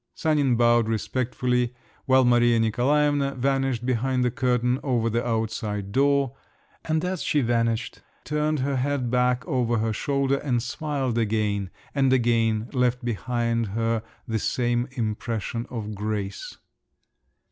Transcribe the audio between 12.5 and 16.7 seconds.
left behind her the same impression of grace.